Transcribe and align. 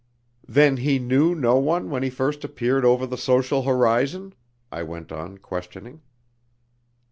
"Then 0.47 0.77
he 0.77 0.97
knew 0.97 1.35
no 1.35 1.57
one 1.59 1.91
when 1.91 2.01
he 2.01 2.09
first 2.09 2.43
appeared 2.43 2.83
over 2.83 3.05
the 3.05 3.19
social 3.19 3.61
horizon?" 3.61 4.33
I 4.71 4.81
went 4.81 5.11
on 5.11 5.37
questioning. 5.37 6.01